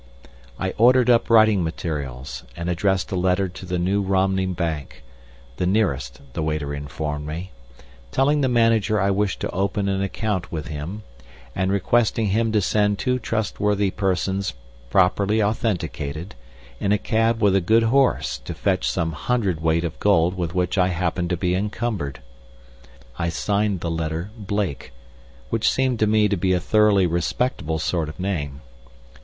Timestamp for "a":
3.11-3.15, 16.91-16.97, 17.55-17.61, 26.53-26.59